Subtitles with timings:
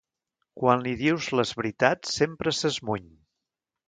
[0.59, 3.07] Quan li dius les veritats, sempre s'esmuny.